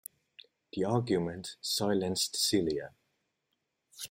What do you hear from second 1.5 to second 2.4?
silenced